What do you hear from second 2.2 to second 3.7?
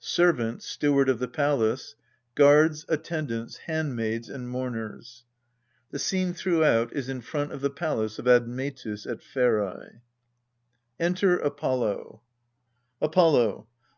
Guards, Attendants,